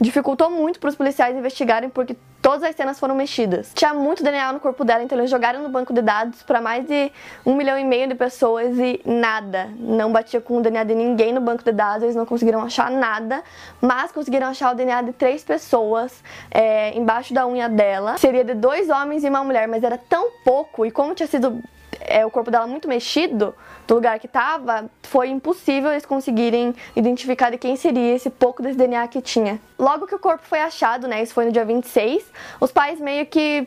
dificultou 0.01 0.51
muito 0.51 0.81
para 0.81 0.89
os 0.89 0.97
policiais 0.97 1.37
investigarem 1.37 1.89
porque 1.89 2.17
todas 2.45 2.63
as 2.63 2.77
cenas 2.77 3.01
foram 3.01 3.15
mexidas. 3.15 3.73
Tinha 3.75 3.95
muito 3.95 4.23
DNA 4.23 4.53
no 4.53 4.61
corpo 4.61 4.85
dela, 4.85 5.03
então 5.03 5.17
eles 5.17 5.31
jogaram 5.31 5.63
no 5.63 5.71
banco 5.71 5.95
de 5.95 6.03
dados 6.03 6.43
para 6.43 6.61
mais 6.61 6.87
de 6.87 7.11
um 7.45 7.55
milhão 7.57 7.79
e 7.79 7.83
meio 7.83 8.07
de 8.07 8.15
pessoas 8.15 8.79
e 8.79 9.01
nada. 9.03 9.71
Não 9.79 10.13
batia 10.13 10.43
com 10.43 10.59
o 10.59 10.61
DNA 10.61 10.85
de 10.85 10.95
ninguém 10.95 11.33
no 11.33 11.41
banco 11.41 11.65
de 11.65 11.73
dados, 11.73 12.03
eles 12.03 12.15
não 12.15 12.27
conseguiram 12.27 12.61
achar 12.63 12.91
nada, 12.91 13.43
mas 13.81 14.13
conseguiram 14.13 14.49
achar 14.49 14.73
o 14.73 14.75
DNA 14.75 15.01
de 15.01 15.13
três 15.15 15.43
pessoas 15.43 16.23
é, 16.51 16.95
embaixo 16.95 17.33
da 17.33 17.47
unha 17.47 17.67
dela. 17.67 18.19
Seria 18.19 18.45
de 18.45 18.53
dois 18.53 18.91
homens 18.91 19.25
e 19.25 19.29
uma 19.31 19.43
mulher, 19.43 19.67
mas 19.67 19.83
era 19.83 19.97
tão 19.97 20.29
pouco 20.45 20.85
e 20.85 20.91
como 20.91 21.15
tinha 21.15 21.27
sido 21.27 21.63
é, 22.01 22.25
o 22.25 22.31
corpo 22.31 22.51
dela 22.51 22.67
muito 22.67 22.89
mexido 22.89 23.55
do 23.87 23.95
lugar 23.95 24.19
que 24.19 24.27
estava, 24.27 24.91
foi 25.03 25.29
impossível 25.29 25.91
eles 25.91 26.07
conseguirem 26.07 26.75
identificar 26.97 27.51
de 27.51 27.59
quem 27.59 27.77
seria 27.77 28.15
esse 28.15 28.31
pouco 28.31 28.63
desse 28.63 28.79
DNA 28.79 29.07
que 29.09 29.21
tinha. 29.21 29.61
Logo 29.79 30.07
que 30.07 30.15
o 30.15 30.19
corpo 30.19 30.45
foi 30.47 30.61
achado, 30.61 31.07
né, 31.07 31.23
isso 31.23 31.35
foi 31.35 31.45
no 31.45 31.53
dia 31.53 31.65
26, 31.65 32.25
os 32.61 32.73
pais 32.73 32.99
meio 32.99 33.27
que 33.27 33.67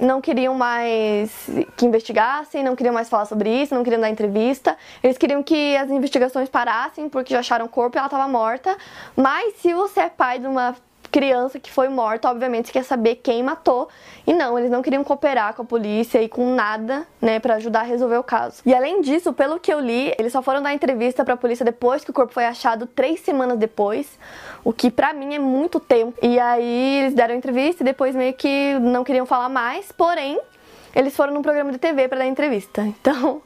não 0.00 0.20
queriam 0.20 0.54
mais 0.54 1.48
que 1.76 1.86
investigassem, 1.86 2.62
não 2.62 2.76
queriam 2.76 2.94
mais 2.94 3.08
falar 3.08 3.24
sobre 3.24 3.50
isso, 3.50 3.74
não 3.74 3.82
queriam 3.82 4.00
dar 4.00 4.10
entrevista. 4.10 4.76
Eles 5.02 5.16
queriam 5.16 5.42
que 5.42 5.76
as 5.76 5.90
investigações 5.90 6.48
parassem 6.48 7.08
porque 7.08 7.32
já 7.32 7.40
acharam 7.40 7.66
o 7.66 7.68
corpo 7.68 7.96
e 7.96 7.98
ela 7.98 8.06
estava 8.06 8.28
morta. 8.28 8.76
Mas 9.16 9.54
se 9.56 9.72
você 9.72 10.00
é 10.00 10.08
pai 10.10 10.38
de 10.38 10.46
uma 10.46 10.76
criança 11.16 11.58
que 11.58 11.72
foi 11.72 11.88
morta, 11.88 12.28
obviamente, 12.28 12.70
quer 12.70 12.84
saber 12.84 13.14
quem 13.16 13.42
matou. 13.42 13.88
E 14.26 14.34
não, 14.34 14.58
eles 14.58 14.70
não 14.70 14.82
queriam 14.82 15.02
cooperar 15.02 15.54
com 15.54 15.62
a 15.62 15.64
polícia 15.64 16.20
e 16.22 16.28
com 16.28 16.54
nada, 16.54 17.06
né, 17.22 17.40
para 17.40 17.54
ajudar 17.54 17.80
a 17.80 17.84
resolver 17.84 18.18
o 18.18 18.22
caso. 18.22 18.60
E 18.66 18.74
além 18.74 19.00
disso, 19.00 19.32
pelo 19.32 19.58
que 19.58 19.72
eu 19.72 19.80
li, 19.80 20.12
eles 20.18 20.30
só 20.30 20.42
foram 20.42 20.60
dar 20.60 20.74
entrevista 20.74 21.24
para 21.24 21.32
a 21.32 21.36
polícia 21.38 21.64
depois 21.64 22.04
que 22.04 22.10
o 22.10 22.12
corpo 22.12 22.34
foi 22.34 22.44
achado, 22.44 22.86
três 22.86 23.20
semanas 23.20 23.56
depois, 23.56 24.06
o 24.62 24.74
que 24.74 24.90
para 24.90 25.14
mim 25.14 25.34
é 25.34 25.38
muito 25.38 25.80
tempo. 25.80 26.18
E 26.20 26.38
aí 26.38 26.98
eles 27.00 27.14
deram 27.14 27.34
entrevista 27.34 27.82
e 27.82 27.86
depois 27.86 28.14
meio 28.14 28.34
que 28.34 28.78
não 28.78 29.02
queriam 29.02 29.24
falar 29.24 29.48
mais, 29.48 29.90
porém, 29.90 30.38
eles 30.94 31.16
foram 31.16 31.32
num 31.32 31.40
programa 31.40 31.72
de 31.72 31.78
TV 31.78 32.08
para 32.08 32.18
dar 32.18 32.26
entrevista. 32.26 32.82
Então, 33.00 33.40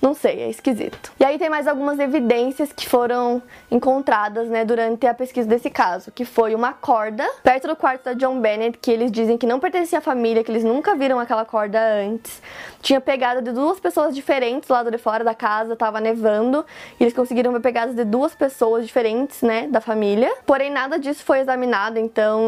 não 0.00 0.14
sei, 0.14 0.40
é 0.42 0.48
esquisito. 0.48 1.12
E 1.18 1.24
aí 1.24 1.38
tem 1.38 1.50
mais 1.50 1.66
algumas 1.66 1.98
evidências 1.98 2.72
que 2.72 2.88
foram 2.88 3.42
encontradas, 3.70 4.48
né, 4.48 4.64
durante 4.64 5.06
a 5.06 5.14
pesquisa 5.14 5.48
desse 5.48 5.70
caso, 5.70 6.12
que 6.12 6.24
foi 6.24 6.54
uma 6.54 6.72
corda 6.72 7.28
perto 7.42 7.68
do 7.68 7.76
quarto 7.76 8.04
da 8.04 8.12
John 8.12 8.40
Bennett, 8.40 8.78
que 8.78 8.90
eles 8.90 9.10
dizem 9.10 9.36
que 9.36 9.46
não 9.46 9.58
pertencia 9.58 9.98
à 9.98 10.00
família, 10.00 10.44
que 10.44 10.50
eles 10.50 10.64
nunca 10.64 10.94
viram 10.94 11.18
aquela 11.18 11.44
corda 11.44 11.80
antes. 11.80 12.40
Tinha 12.80 13.00
pegada 13.00 13.42
de 13.42 13.50
duas 13.52 13.80
pessoas 13.80 14.14
diferentes 14.14 14.68
lá 14.68 14.82
de 14.82 14.98
fora 14.98 15.24
da 15.24 15.34
casa, 15.34 15.74
tava 15.74 16.00
nevando, 16.00 16.64
e 16.98 17.02
eles 17.02 17.12
conseguiram 17.12 17.52
ver 17.52 17.60
pegadas 17.60 17.94
de 17.94 18.04
duas 18.04 18.34
pessoas 18.34 18.86
diferentes, 18.86 19.42
né, 19.42 19.66
da 19.66 19.80
família. 19.80 20.32
Porém, 20.46 20.70
nada 20.70 20.98
disso 20.98 21.24
foi 21.24 21.40
examinado, 21.40 21.98
então 21.98 22.40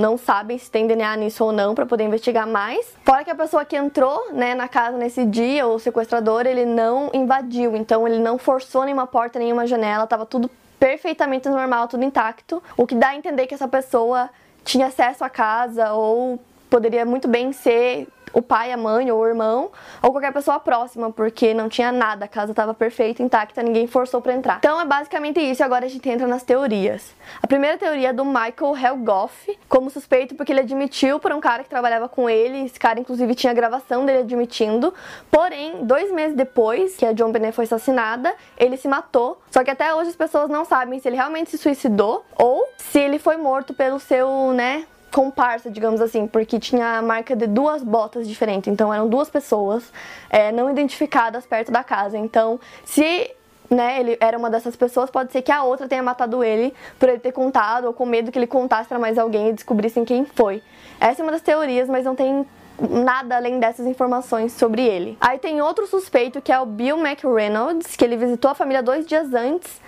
não 0.00 0.18
sabem 0.18 0.58
se 0.58 0.70
tem 0.70 0.86
DNA 0.86 1.16
nisso 1.16 1.44
ou 1.44 1.52
não 1.52 1.74
para 1.74 1.86
poder 1.86 2.04
investigar 2.04 2.46
mais. 2.46 2.94
Fora 3.04 3.24
que 3.24 3.30
a 3.30 3.34
pessoa 3.34 3.64
que 3.64 3.76
entrou, 3.76 4.32
né, 4.32 4.54
na 4.54 4.68
casa 4.68 4.98
nesse 4.98 5.24
dia, 5.24 5.66
o 5.66 5.78
sequestrador, 5.78 6.46
ele 6.46 6.66
não 6.66 6.89
não 6.90 7.10
invadiu, 7.14 7.76
então 7.76 8.06
ele 8.06 8.18
não 8.18 8.36
forçou 8.38 8.84
nenhuma 8.84 9.06
porta, 9.06 9.38
nenhuma 9.38 9.66
janela, 9.66 10.06
tava 10.06 10.26
tudo 10.26 10.50
perfeitamente 10.78 11.48
normal, 11.48 11.86
tudo 11.86 12.04
intacto. 12.04 12.62
O 12.76 12.86
que 12.86 12.94
dá 12.94 13.10
a 13.10 13.16
entender 13.16 13.46
que 13.46 13.54
essa 13.54 13.68
pessoa 13.68 14.30
tinha 14.64 14.86
acesso 14.86 15.24
à 15.24 15.30
casa 15.30 15.92
ou 15.92 16.40
poderia 16.68 17.04
muito 17.04 17.28
bem 17.28 17.52
ser 17.52 18.08
o 18.32 18.42
pai, 18.42 18.72
a 18.72 18.76
mãe 18.76 19.10
ou 19.10 19.20
o 19.20 19.26
irmão, 19.26 19.70
ou 20.02 20.10
qualquer 20.10 20.32
pessoa 20.32 20.58
próxima, 20.60 21.10
porque 21.10 21.54
não 21.54 21.68
tinha 21.68 21.90
nada, 21.92 22.24
a 22.24 22.28
casa 22.28 22.52
estava 22.52 22.74
perfeita, 22.74 23.22
intacta, 23.22 23.62
ninguém 23.62 23.86
forçou 23.86 24.20
para 24.20 24.32
entrar. 24.34 24.58
Então 24.58 24.80
é 24.80 24.84
basicamente 24.84 25.40
isso, 25.40 25.62
agora 25.62 25.86
a 25.86 25.88
gente 25.88 26.08
entra 26.08 26.26
nas 26.26 26.42
teorias. 26.42 27.14
A 27.42 27.46
primeira 27.46 27.76
teoria 27.76 28.10
é 28.10 28.12
do 28.12 28.24
Michael 28.24 28.76
Helgoff, 28.76 29.58
como 29.68 29.90
suspeito 29.90 30.34
porque 30.34 30.52
ele 30.52 30.60
admitiu 30.60 31.18
para 31.18 31.34
um 31.34 31.40
cara 31.40 31.62
que 31.62 31.68
trabalhava 31.68 32.08
com 32.08 32.28
ele, 32.28 32.64
esse 32.64 32.78
cara 32.78 33.00
inclusive 33.00 33.34
tinha 33.34 33.52
gravação 33.52 34.04
dele 34.06 34.20
admitindo, 34.20 34.92
porém, 35.30 35.84
dois 35.84 36.12
meses 36.12 36.36
depois 36.36 36.96
que 36.96 37.06
a 37.06 37.12
John 37.12 37.32
Bennett 37.32 37.54
foi 37.54 37.64
assassinada, 37.64 38.34
ele 38.56 38.76
se 38.76 38.88
matou, 38.88 39.40
só 39.50 39.64
que 39.64 39.70
até 39.70 39.94
hoje 39.94 40.10
as 40.10 40.16
pessoas 40.16 40.48
não 40.48 40.64
sabem 40.64 40.98
se 40.98 41.08
ele 41.08 41.16
realmente 41.16 41.50
se 41.50 41.58
suicidou 41.58 42.24
ou 42.36 42.68
se 42.76 42.98
ele 42.98 43.18
foi 43.18 43.36
morto 43.36 43.74
pelo 43.74 43.98
seu, 43.98 44.52
né, 44.52 44.84
comparsa, 45.10 45.70
digamos 45.70 46.00
assim, 46.00 46.26
porque 46.26 46.58
tinha 46.58 46.98
a 46.98 47.02
marca 47.02 47.34
de 47.34 47.46
duas 47.46 47.82
botas 47.82 48.28
diferentes, 48.28 48.72
então 48.72 48.92
eram 48.92 49.08
duas 49.08 49.28
pessoas 49.28 49.92
é, 50.28 50.52
não 50.52 50.70
identificadas 50.70 51.46
perto 51.46 51.70
da 51.70 51.82
casa. 51.82 52.16
Então, 52.16 52.58
se 52.84 53.30
né, 53.68 54.00
ele 54.00 54.16
era 54.20 54.36
uma 54.36 54.50
dessas 54.50 54.74
pessoas, 54.74 55.10
pode 55.10 55.32
ser 55.32 55.42
que 55.42 55.52
a 55.52 55.62
outra 55.62 55.86
tenha 55.86 56.02
matado 56.02 56.42
ele 56.42 56.74
por 56.98 57.08
ele 57.08 57.20
ter 57.20 57.32
contado 57.32 57.86
ou 57.86 57.92
com 57.92 58.04
medo 58.04 58.32
que 58.32 58.38
ele 58.38 58.46
contasse 58.46 58.88
para 58.88 58.98
mais 58.98 59.16
alguém 59.16 59.50
e 59.50 59.52
descobrissem 59.52 60.04
quem 60.04 60.24
foi. 60.24 60.62
Essa 61.00 61.22
é 61.22 61.24
uma 61.24 61.32
das 61.32 61.42
teorias, 61.42 61.88
mas 61.88 62.04
não 62.04 62.14
tem 62.14 62.44
nada 62.88 63.36
além 63.36 63.60
dessas 63.60 63.86
informações 63.86 64.52
sobre 64.52 64.82
ele. 64.82 65.16
Aí 65.20 65.38
tem 65.38 65.60
outro 65.60 65.86
suspeito 65.86 66.40
que 66.40 66.50
é 66.50 66.58
o 66.58 66.66
Bill 66.66 66.98
McReynolds, 66.98 67.94
que 67.94 68.04
ele 68.04 68.16
visitou 68.16 68.50
a 68.50 68.54
família 68.54 68.82
dois 68.82 69.06
dias 69.06 69.32
antes 69.32 69.80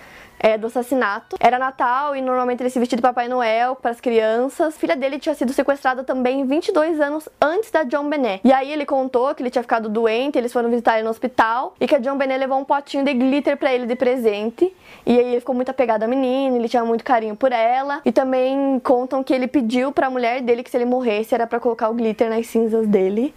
é, 0.43 0.57
do 0.57 0.67
assassinato. 0.67 1.37
Era 1.39 1.57
Natal 1.57 2.17
e 2.17 2.21
normalmente 2.21 2.61
ele 2.61 2.69
se 2.69 2.77
vestia 2.77 2.97
de 2.97 3.01
Papai 3.01 3.29
Noel 3.29 3.77
para 3.77 3.91
as 3.91 4.01
crianças. 4.01 4.75
A 4.75 4.77
filha 4.77 4.95
dele 4.95 5.17
tinha 5.17 5.33
sido 5.33 5.53
sequestrada 5.53 6.03
também 6.03 6.45
22 6.45 6.99
anos 6.99 7.29
antes 7.41 7.71
da 7.71 7.83
John 7.83 8.09
Benet. 8.09 8.41
E 8.43 8.51
aí 8.51 8.71
ele 8.71 8.85
contou 8.85 9.33
que 9.33 9.41
ele 9.41 9.49
tinha 9.49 9.61
ficado 9.61 9.87
doente, 9.87 10.37
eles 10.37 10.51
foram 10.51 10.69
visitar 10.69 10.95
ele 10.95 11.05
no 11.05 11.09
hospital 11.09 11.73
e 11.79 11.87
que 11.87 11.95
a 11.95 11.99
John 11.99 12.17
Benet 12.17 12.37
levou 12.37 12.59
um 12.59 12.65
potinho 12.65 13.05
de 13.05 13.13
glitter 13.13 13.55
para 13.55 13.73
ele 13.73 13.85
de 13.85 13.95
presente. 13.95 14.75
E 15.05 15.17
aí 15.17 15.27
ele 15.27 15.39
ficou 15.39 15.55
muito 15.55 15.69
apegado 15.69 16.03
à 16.03 16.07
menina, 16.07 16.57
ele 16.57 16.67
tinha 16.67 16.83
muito 16.83 17.05
carinho 17.05 17.37
por 17.37 17.53
ela. 17.53 18.01
E 18.03 18.11
também 18.11 18.79
contam 18.83 19.23
que 19.23 19.33
ele 19.33 19.47
pediu 19.47 19.93
para 19.93 20.07
a 20.07 20.09
mulher 20.09 20.41
dele 20.41 20.61
que 20.61 20.69
se 20.69 20.75
ele 20.75 20.85
morresse 20.85 21.33
era 21.33 21.47
para 21.47 21.59
colocar 21.59 21.89
o 21.89 21.93
glitter 21.93 22.29
nas 22.29 22.47
cinzas 22.47 22.85
dele. 22.85 23.33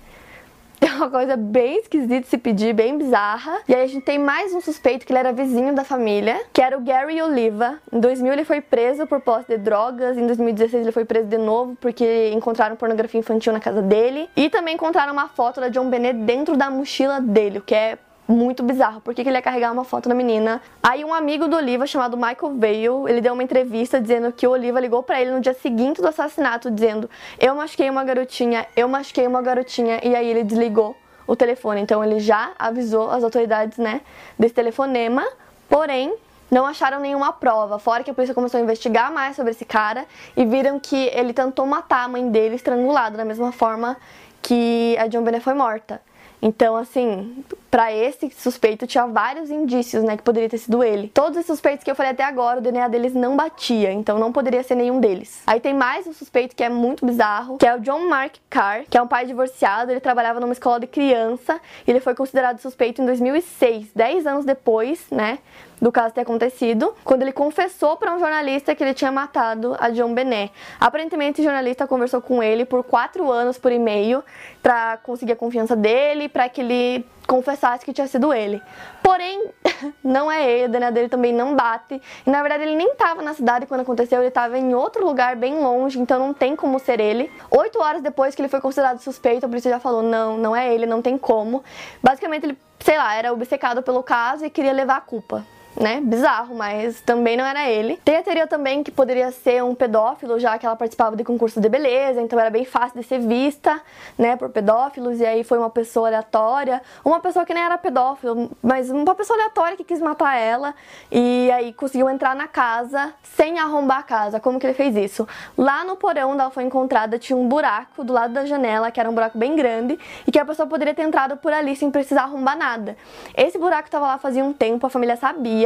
É 0.86 0.98
uma 0.98 1.10
coisa 1.10 1.36
bem 1.36 1.78
esquisita 1.78 2.20
de 2.20 2.26
se 2.26 2.38
pedir, 2.38 2.72
bem 2.72 2.96
bizarra. 2.96 3.60
E 3.68 3.74
aí 3.74 3.82
a 3.82 3.86
gente 3.86 4.02
tem 4.02 4.18
mais 4.18 4.54
um 4.54 4.60
suspeito 4.60 5.04
que 5.04 5.12
ele 5.12 5.18
era 5.18 5.32
vizinho 5.32 5.74
da 5.74 5.84
família, 5.84 6.40
que 6.52 6.62
era 6.62 6.76
o 6.76 6.80
Gary 6.80 7.20
Oliva. 7.20 7.78
Em 7.92 8.00
2000 8.00 8.32
ele 8.32 8.44
foi 8.44 8.60
preso 8.60 9.06
por 9.06 9.20
posse 9.20 9.46
de 9.48 9.58
drogas, 9.58 10.16
em 10.16 10.26
2016 10.26 10.82
ele 10.82 10.92
foi 10.92 11.04
preso 11.04 11.28
de 11.28 11.38
novo 11.38 11.76
porque 11.80 12.30
encontraram 12.32 12.76
pornografia 12.76 13.20
infantil 13.20 13.52
na 13.52 13.60
casa 13.60 13.82
dele. 13.82 14.28
E 14.36 14.48
também 14.48 14.74
encontraram 14.74 15.12
uma 15.12 15.28
foto 15.28 15.60
da 15.60 15.68
John 15.68 15.90
Bennett 15.90 16.20
dentro 16.20 16.56
da 16.56 16.70
mochila 16.70 17.20
dele, 17.20 17.58
o 17.58 17.62
que 17.62 17.74
é 17.74 17.98
muito 18.28 18.62
bizarro. 18.62 19.00
Por 19.00 19.14
que, 19.14 19.22
ele 19.22 19.32
ia 19.32 19.42
carregar 19.42 19.72
uma 19.72 19.84
foto 19.84 20.08
da 20.08 20.14
menina? 20.14 20.60
Aí 20.82 21.04
um 21.04 21.14
amigo 21.14 21.46
do 21.48 21.56
Oliva, 21.56 21.86
chamado 21.86 22.16
Michael 22.16 22.56
Vale, 22.58 23.10
ele 23.10 23.20
deu 23.20 23.32
uma 23.32 23.42
entrevista 23.42 24.00
dizendo 24.00 24.32
que 24.32 24.46
o 24.46 24.50
Oliva 24.50 24.80
ligou 24.80 25.02
para 25.02 25.20
ele 25.20 25.30
no 25.30 25.40
dia 25.40 25.54
seguinte 25.54 26.00
do 26.00 26.08
assassinato, 26.08 26.70
dizendo: 26.70 27.08
Eu 27.38 27.54
machuquei 27.54 27.88
uma 27.88 28.04
garotinha, 28.04 28.66
eu 28.76 28.88
machuquei 28.88 29.26
uma 29.26 29.42
garotinha, 29.42 30.00
e 30.02 30.14
aí 30.14 30.28
ele 30.28 30.42
desligou 30.42 30.96
o 31.26 31.36
telefone. 31.36 31.80
Então 31.80 32.02
ele 32.02 32.20
já 32.20 32.52
avisou 32.58 33.10
as 33.10 33.22
autoridades, 33.22 33.78
né, 33.78 34.00
desse 34.38 34.54
telefonema, 34.54 35.26
porém 35.68 36.14
não 36.50 36.64
acharam 36.64 37.00
nenhuma 37.00 37.32
prova, 37.32 37.78
fora 37.78 38.04
que 38.04 38.10
a 38.10 38.14
polícia 38.14 38.34
começou 38.34 38.58
a 38.58 38.62
investigar 38.62 39.12
mais 39.12 39.34
sobre 39.34 39.50
esse 39.50 39.64
cara 39.64 40.06
e 40.36 40.44
viram 40.44 40.78
que 40.78 41.10
ele 41.12 41.32
tentou 41.32 41.66
matar 41.66 42.04
a 42.04 42.08
mãe 42.08 42.30
dele 42.30 42.54
estrangulado, 42.54 43.16
da 43.16 43.24
mesma 43.24 43.50
forma 43.50 43.96
que 44.40 44.96
a 44.98 45.08
John 45.08 45.22
Bennett 45.22 45.42
foi 45.42 45.54
morta. 45.54 46.00
Então, 46.40 46.76
assim, 46.76 47.44
para 47.70 47.92
esse 47.92 48.30
suspeito 48.30 48.86
tinha 48.86 49.06
vários 49.06 49.50
indícios, 49.50 50.02
né, 50.02 50.16
que 50.16 50.22
poderia 50.22 50.48
ter 50.48 50.58
sido 50.58 50.82
ele. 50.82 51.08
Todos 51.08 51.38
os 51.38 51.46
suspeitos 51.46 51.84
que 51.84 51.90
eu 51.90 51.94
falei 51.94 52.12
até 52.12 52.24
agora, 52.24 52.58
o 52.58 52.62
DNA 52.62 52.88
deles 52.88 53.14
não 53.14 53.36
batia, 53.36 53.92
então 53.92 54.18
não 54.18 54.32
poderia 54.32 54.62
ser 54.62 54.74
nenhum 54.74 55.00
deles. 55.00 55.42
Aí 55.46 55.60
tem 55.60 55.74
mais 55.74 56.06
um 56.06 56.12
suspeito 56.12 56.54
que 56.54 56.62
é 56.62 56.68
muito 56.68 57.04
bizarro, 57.04 57.58
que 57.58 57.66
é 57.66 57.74
o 57.74 57.80
John 57.80 58.08
Mark 58.08 58.36
Carr, 58.48 58.84
que 58.88 58.96
é 58.96 59.02
um 59.02 59.08
pai 59.08 59.26
divorciado, 59.26 59.90
ele 59.90 60.00
trabalhava 60.00 60.40
numa 60.40 60.52
escola 60.52 60.80
de 60.80 60.86
criança, 60.86 61.60
e 61.86 61.90
ele 61.90 62.00
foi 62.00 62.14
considerado 62.14 62.60
suspeito 62.60 63.02
em 63.02 63.06
2006, 63.06 63.88
10 63.94 64.26
anos 64.26 64.44
depois, 64.44 65.06
né, 65.10 65.38
do 65.80 65.92
caso 65.92 66.14
ter 66.14 66.22
acontecido, 66.22 66.94
quando 67.04 67.22
ele 67.22 67.32
confessou 67.32 67.96
para 67.96 68.14
um 68.14 68.18
jornalista 68.18 68.74
que 68.74 68.82
ele 68.82 68.94
tinha 68.94 69.12
matado 69.12 69.76
a 69.78 69.90
John 69.90 70.14
Benet. 70.14 70.52
Aparentemente, 70.80 71.40
o 71.40 71.44
jornalista 71.44 71.86
conversou 71.86 72.20
com 72.20 72.42
ele 72.42 72.64
por 72.64 72.82
quatro 72.82 73.30
anos 73.30 73.58
por 73.58 73.70
e-mail 73.70 74.24
para 74.62 74.96
conseguir 74.98 75.32
a 75.32 75.36
confiança 75.36 75.76
dele, 75.76 76.28
para 76.28 76.48
que 76.48 76.60
ele 76.60 77.06
confessasse 77.26 77.84
que 77.84 77.92
tinha 77.92 78.06
sido 78.06 78.32
ele. 78.32 78.62
Porém, 79.02 79.50
não 80.02 80.30
é 80.30 80.48
ele, 80.48 80.66
o 80.66 80.68
DNA 80.68 80.90
dele 80.90 81.08
também 81.08 81.32
não 81.32 81.54
bate. 81.54 82.00
E 82.24 82.30
na 82.30 82.40
verdade 82.40 82.62
ele 82.62 82.76
nem 82.76 82.92
estava 82.92 83.20
na 83.20 83.34
cidade 83.34 83.66
quando 83.66 83.80
aconteceu, 83.80 84.20
ele 84.20 84.28
estava 84.28 84.56
em 84.56 84.74
outro 84.74 85.04
lugar 85.04 85.36
bem 85.36 85.58
longe, 85.58 85.98
então 85.98 86.18
não 86.18 86.32
tem 86.32 86.56
como 86.56 86.78
ser 86.78 87.00
ele. 87.00 87.30
Oito 87.50 87.80
horas 87.80 88.00
depois 88.00 88.34
que 88.34 88.40
ele 88.40 88.48
foi 88.48 88.60
considerado 88.60 89.00
suspeito, 89.00 89.44
a 89.44 89.48
polícia 89.48 89.70
já 89.70 89.80
falou: 89.80 90.02
não, 90.02 90.38
não 90.38 90.56
é 90.56 90.72
ele, 90.72 90.86
não 90.86 91.02
tem 91.02 91.18
como. 91.18 91.62
Basicamente 92.02 92.44
ele, 92.44 92.58
sei 92.80 92.96
lá, 92.96 93.14
era 93.14 93.32
obcecado 93.32 93.82
pelo 93.82 94.02
caso 94.02 94.44
e 94.44 94.50
queria 94.50 94.72
levar 94.72 94.96
a 94.96 95.00
culpa 95.00 95.44
né? 95.78 96.00
Bizarro, 96.00 96.54
mas 96.54 97.00
também 97.00 97.36
não 97.36 97.44
era 97.44 97.68
ele. 97.68 98.00
Tem 98.04 98.16
a 98.16 98.22
teoria 98.22 98.46
também 98.46 98.82
que 98.82 98.90
poderia 98.90 99.30
ser 99.30 99.62
um 99.62 99.74
pedófilo, 99.74 100.38
já 100.38 100.58
que 100.58 100.66
ela 100.66 100.76
participava 100.76 101.16
de 101.16 101.24
concurso 101.24 101.60
de 101.60 101.68
beleza, 101.68 102.20
então 102.20 102.38
era 102.38 102.50
bem 102.50 102.64
fácil 102.64 103.00
de 103.00 103.06
ser 103.06 103.18
vista, 103.18 103.80
né, 104.18 104.36
por 104.36 104.48
pedófilos, 104.50 105.20
e 105.20 105.26
aí 105.26 105.44
foi 105.44 105.58
uma 105.58 105.70
pessoa 105.70 106.08
aleatória, 106.08 106.80
uma 107.04 107.20
pessoa 107.20 107.44
que 107.44 107.52
nem 107.52 107.62
era 107.62 107.76
pedófilo, 107.76 108.50
mas 108.62 108.90
uma 108.90 109.14
pessoa 109.14 109.38
aleatória 109.38 109.76
que 109.76 109.84
quis 109.84 110.00
matar 110.00 110.36
ela, 110.36 110.74
e 111.10 111.50
aí 111.52 111.72
conseguiu 111.72 112.08
entrar 112.08 112.34
na 112.34 112.46
casa 112.46 113.12
sem 113.22 113.58
arrombar 113.58 113.98
a 113.98 114.02
casa. 114.02 114.40
Como 114.40 114.58
que 114.58 114.66
ele 114.66 114.74
fez 114.74 114.96
isso? 114.96 115.28
Lá 115.56 115.84
no 115.84 115.96
porão 115.96 116.30
onde 116.30 116.40
ela 116.40 116.50
foi 116.50 116.64
encontrada 116.64 117.18
tinha 117.18 117.36
um 117.36 117.48
buraco 117.48 118.04
do 118.04 118.12
lado 118.12 118.32
da 118.32 118.46
janela, 118.46 118.90
que 118.90 119.00
era 119.00 119.10
um 119.10 119.14
buraco 119.14 119.36
bem 119.36 119.54
grande, 119.56 119.98
e 120.26 120.32
que 120.32 120.38
a 120.38 120.44
pessoa 120.44 120.66
poderia 120.66 120.94
ter 120.94 121.02
entrado 121.02 121.36
por 121.36 121.52
ali 121.52 121.76
sem 121.76 121.90
precisar 121.90 122.22
arrombar 122.22 122.56
nada. 122.56 122.96
Esse 123.36 123.58
buraco 123.58 123.88
estava 123.88 124.06
lá 124.06 124.18
fazia 124.18 124.44
um 124.44 124.52
tempo, 124.52 124.86
a 124.86 124.90
família 124.90 125.16
sabia, 125.16 125.65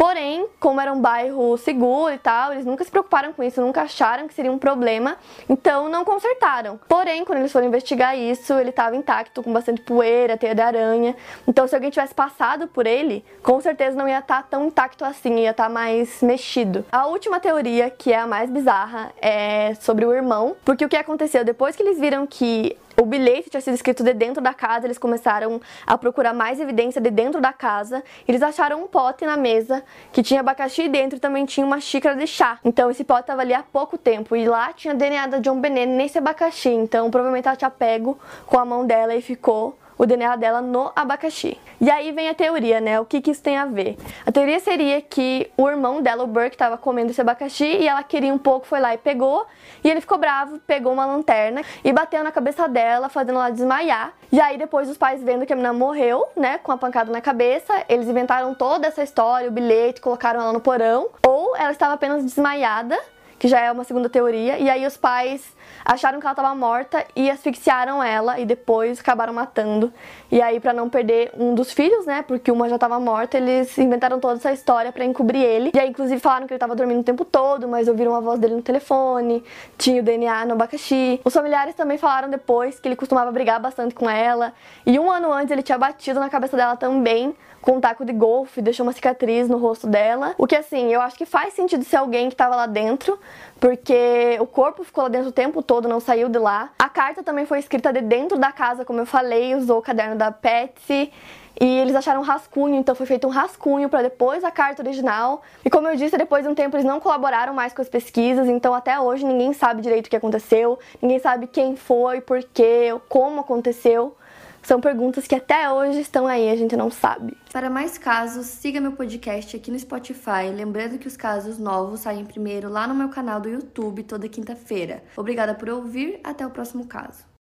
Porém, 0.00 0.46
como 0.58 0.80
era 0.80 0.90
um 0.90 1.00
bairro 1.00 1.58
seguro 1.58 2.14
e 2.14 2.16
tal, 2.16 2.52
eles 2.52 2.64
nunca 2.64 2.82
se 2.82 2.90
preocuparam 2.90 3.34
com 3.34 3.42
isso, 3.42 3.60
nunca 3.60 3.82
acharam 3.82 4.26
que 4.26 4.32
seria 4.32 4.50
um 4.50 4.58
problema, 4.58 5.16
então 5.46 5.90
não 5.90 6.06
consertaram. 6.06 6.80
Porém, 6.88 7.22
quando 7.22 7.40
eles 7.40 7.52
foram 7.52 7.66
investigar 7.66 8.16
isso, 8.16 8.54
ele 8.54 8.70
estava 8.70 8.96
intacto, 8.96 9.42
com 9.42 9.52
bastante 9.52 9.82
poeira, 9.82 10.38
teia 10.38 10.54
de 10.54 10.62
aranha. 10.62 11.14
Então, 11.46 11.68
se 11.68 11.74
alguém 11.74 11.90
tivesse 11.90 12.14
passado 12.14 12.66
por 12.66 12.86
ele, 12.86 13.22
com 13.42 13.60
certeza 13.60 13.94
não 13.94 14.08
ia 14.08 14.20
estar 14.20 14.42
tá 14.42 14.48
tão 14.50 14.66
intacto 14.68 15.04
assim, 15.04 15.40
ia 15.40 15.50
estar 15.50 15.64
tá 15.64 15.68
mais 15.68 16.22
mexido. 16.22 16.82
A 16.90 17.06
última 17.06 17.38
teoria, 17.38 17.90
que 17.90 18.10
é 18.10 18.18
a 18.18 18.26
mais 18.26 18.48
bizarra, 18.48 19.12
é 19.20 19.74
sobre 19.80 20.06
o 20.06 20.14
irmão, 20.14 20.56
porque 20.64 20.84
o 20.84 20.88
que 20.88 20.96
aconteceu 20.96 21.44
depois 21.44 21.76
que 21.76 21.82
eles 21.82 22.00
viram 22.00 22.26
que 22.26 22.74
o 23.00 23.06
bilhete 23.06 23.48
tinha 23.48 23.60
sido 23.60 23.74
escrito 23.74 24.04
de 24.04 24.12
dentro 24.12 24.42
da 24.42 24.52
casa, 24.52 24.86
eles 24.86 24.98
começaram 24.98 25.60
a 25.86 25.96
procurar 25.96 26.34
mais 26.34 26.60
evidência 26.60 27.00
de 27.00 27.10
dentro 27.10 27.40
da 27.40 27.52
casa. 27.52 28.04
Eles 28.28 28.42
acharam 28.42 28.82
um 28.82 28.86
pote 28.86 29.24
na 29.24 29.36
mesa 29.36 29.82
que 30.12 30.22
tinha 30.22 30.40
abacaxi 30.40 30.88
dentro 30.88 31.16
e 31.16 31.20
também 31.20 31.46
tinha 31.46 31.64
uma 31.64 31.80
xícara 31.80 32.14
de 32.14 32.26
chá. 32.26 32.58
Então 32.64 32.90
esse 32.90 33.02
pote 33.02 33.22
estava 33.22 33.40
ali 33.40 33.54
há 33.54 33.62
pouco 33.62 33.96
tempo 33.96 34.36
e 34.36 34.46
lá 34.46 34.72
tinha 34.72 34.94
DNA 34.94 35.26
da 35.28 35.38
John 35.38 35.60
Benet 35.60 35.86
nesse 35.86 36.18
abacaxi. 36.18 36.68
Então 36.68 37.10
provavelmente 37.10 37.48
ela 37.48 37.56
tinha 37.56 37.70
pego 37.70 38.18
com 38.46 38.58
a 38.58 38.64
mão 38.64 38.86
dela 38.86 39.14
e 39.14 39.22
ficou 39.22 39.78
o 40.00 40.06
DNA 40.06 40.34
dela 40.36 40.62
no 40.62 40.90
abacaxi. 40.96 41.58
E 41.78 41.90
aí 41.90 42.10
vem 42.10 42.30
a 42.30 42.32
teoria, 42.32 42.80
né? 42.80 42.98
O 42.98 43.04
que, 43.04 43.20
que 43.20 43.32
isso 43.32 43.42
tem 43.42 43.58
a 43.58 43.66
ver? 43.66 43.98
A 44.24 44.32
teoria 44.32 44.58
seria 44.58 44.98
que 45.02 45.50
o 45.58 45.68
irmão 45.68 46.00
dela, 46.00 46.24
o 46.24 46.26
Burke, 46.26 46.54
estava 46.54 46.78
comendo 46.78 47.10
esse 47.10 47.20
abacaxi 47.20 47.66
e 47.66 47.86
ela 47.86 48.02
queria 48.02 48.32
um 48.32 48.38
pouco, 48.38 48.66
foi 48.66 48.80
lá 48.80 48.94
e 48.94 48.96
pegou. 48.98 49.44
E 49.84 49.90
ele 49.90 50.00
ficou 50.00 50.16
bravo, 50.16 50.58
pegou 50.60 50.90
uma 50.90 51.04
lanterna 51.04 51.60
e 51.84 51.92
bateu 51.92 52.24
na 52.24 52.32
cabeça 52.32 52.66
dela, 52.66 53.10
fazendo 53.10 53.40
ela 53.40 53.50
desmaiar. 53.50 54.14
E 54.32 54.40
aí 54.40 54.56
depois 54.56 54.88
os 54.88 54.96
pais 54.96 55.22
vendo 55.22 55.44
que 55.44 55.52
a 55.52 55.56
menina 55.56 55.74
morreu, 55.74 56.24
né, 56.34 56.56
com 56.56 56.72
a 56.72 56.78
pancada 56.78 57.12
na 57.12 57.20
cabeça, 57.20 57.84
eles 57.86 58.08
inventaram 58.08 58.54
toda 58.54 58.86
essa 58.86 59.02
história, 59.02 59.50
o 59.50 59.52
bilhete, 59.52 60.00
colocaram 60.00 60.40
ela 60.40 60.52
no 60.54 60.60
porão. 60.60 61.10
Ou 61.26 61.54
ela 61.54 61.72
estava 61.72 61.92
apenas 61.92 62.24
desmaiada 62.24 62.98
que 63.38 63.48
já 63.48 63.58
é 63.58 63.72
uma 63.72 63.84
segunda 63.84 64.08
teoria. 64.08 64.58
E 64.58 64.68
aí 64.68 64.86
os 64.86 64.98
pais 64.98 65.54
acharam 65.84 66.20
que 66.20 66.26
ela 66.26 66.32
estava 66.32 66.54
morta 66.54 67.04
e 67.14 67.30
asfixiaram 67.30 68.02
ela 68.02 68.38
e 68.38 68.44
depois 68.44 69.00
acabaram 69.00 69.32
matando. 69.32 69.92
E 70.30 70.40
aí 70.40 70.60
para 70.60 70.72
não 70.72 70.88
perder 70.88 71.30
um 71.36 71.54
dos 71.54 71.72
filhos, 71.72 72.06
né, 72.06 72.22
porque 72.22 72.50
uma 72.50 72.68
já 72.68 72.76
estava 72.76 72.98
morta, 73.00 73.36
eles 73.36 73.76
inventaram 73.78 74.20
toda 74.20 74.34
essa 74.34 74.52
história 74.52 74.92
para 74.92 75.04
encobrir 75.04 75.42
ele. 75.42 75.70
E 75.74 75.78
aí 75.78 75.88
inclusive 75.88 76.20
falaram 76.20 76.46
que 76.46 76.52
ele 76.52 76.56
estava 76.56 76.74
dormindo 76.74 77.00
o 77.00 77.04
tempo 77.04 77.24
todo, 77.24 77.68
mas 77.68 77.88
ouviram 77.88 78.14
a 78.14 78.20
voz 78.20 78.38
dele 78.38 78.54
no 78.54 78.62
telefone, 78.62 79.42
tinha 79.76 80.00
o 80.00 80.04
DNA 80.04 80.46
no 80.46 80.52
abacaxi. 80.52 81.20
Os 81.24 81.32
familiares 81.32 81.74
também 81.74 81.98
falaram 81.98 82.28
depois 82.28 82.78
que 82.78 82.88
ele 82.88 82.96
costumava 82.96 83.30
brigar 83.32 83.60
bastante 83.60 83.94
com 83.94 84.08
ela. 84.08 84.52
E 84.86 84.98
um 84.98 85.10
ano 85.10 85.32
antes 85.32 85.50
ele 85.50 85.62
tinha 85.62 85.78
batido 85.78 86.20
na 86.20 86.28
cabeça 86.28 86.56
dela 86.56 86.76
também 86.76 87.34
com 87.60 87.72
um 87.72 87.80
taco 87.80 88.04
de 88.04 88.12
golfe, 88.12 88.62
deixou 88.62 88.84
uma 88.84 88.92
cicatriz 88.92 89.48
no 89.48 89.58
rosto 89.58 89.86
dela. 89.86 90.34
O 90.38 90.46
que 90.46 90.56
assim, 90.56 90.92
eu 90.92 91.00
acho 91.00 91.16
que 91.16 91.26
faz 91.26 91.54
sentido 91.54 91.84
ser 91.84 91.96
alguém 91.96 92.28
que 92.28 92.34
estava 92.34 92.56
lá 92.56 92.66
dentro, 92.66 93.18
porque 93.58 94.36
o 94.40 94.46
corpo 94.46 94.82
ficou 94.82 95.04
lá 95.04 95.10
dentro 95.10 95.28
o 95.28 95.32
tempo 95.32 95.62
todo, 95.62 95.88
não 95.88 96.00
saiu 96.00 96.28
de 96.28 96.38
lá. 96.38 96.70
A 96.78 96.88
carta 96.88 97.22
também 97.22 97.44
foi 97.44 97.58
escrita 97.58 97.92
de 97.92 98.00
dentro 98.00 98.38
da 98.38 98.52
casa, 98.52 98.84
como 98.84 99.00
eu 99.00 99.06
falei, 99.06 99.54
usou 99.54 99.78
o 99.78 99.82
caderno 99.82 100.16
da 100.16 100.30
Patsy. 100.30 101.12
E 101.60 101.78
eles 101.78 101.94
acharam 101.94 102.20
um 102.20 102.24
rascunho, 102.24 102.76
então 102.76 102.94
foi 102.94 103.04
feito 103.04 103.26
um 103.26 103.30
rascunho 103.30 103.88
para 103.90 104.02
depois 104.02 104.42
a 104.44 104.50
carta 104.50 104.80
original. 104.80 105.42
E 105.62 105.68
como 105.68 105.88
eu 105.88 105.96
disse, 105.96 106.16
depois 106.16 106.42
de 106.42 106.48
um 106.48 106.54
tempo 106.54 106.74
eles 106.74 106.86
não 106.86 106.98
colaboraram 107.00 107.52
mais 107.52 107.74
com 107.74 107.82
as 107.82 107.88
pesquisas, 107.88 108.48
então 108.48 108.72
até 108.72 108.98
hoje 108.98 109.26
ninguém 109.26 109.52
sabe 109.52 109.82
direito 109.82 110.06
o 110.06 110.10
que 110.10 110.16
aconteceu, 110.16 110.78
ninguém 111.02 111.18
sabe 111.18 111.46
quem 111.46 111.76
foi, 111.76 112.22
por 112.22 112.42
quê, 112.42 112.94
como 113.10 113.40
aconteceu. 113.40 114.16
São 114.62 114.80
perguntas 114.80 115.26
que 115.26 115.34
até 115.34 115.70
hoje 115.70 116.00
estão 116.00 116.26
aí, 116.26 116.50
a 116.50 116.56
gente 116.56 116.76
não 116.76 116.90
sabe. 116.90 117.36
Para 117.52 117.70
mais 117.70 117.98
casos, 117.98 118.46
siga 118.46 118.80
meu 118.80 118.92
podcast 118.92 119.56
aqui 119.56 119.70
no 119.70 119.78
Spotify. 119.78 120.50
Lembrando 120.54 120.98
que 120.98 121.08
os 121.08 121.16
casos 121.16 121.58
novos 121.58 122.00
saem 122.00 122.24
primeiro 122.24 122.68
lá 122.68 122.86
no 122.86 122.94
meu 122.94 123.08
canal 123.08 123.40
do 123.40 123.48
YouTube 123.48 124.02
toda 124.04 124.28
quinta-feira. 124.28 125.02
Obrigada 125.16 125.54
por 125.54 125.68
ouvir, 125.68 126.20
até 126.22 126.46
o 126.46 126.50
próximo 126.50 126.86
caso. 126.86 127.29